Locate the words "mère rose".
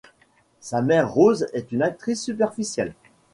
0.81-1.45